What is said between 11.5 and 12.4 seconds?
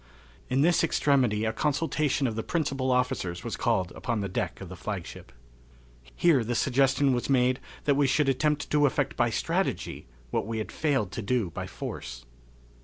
by force.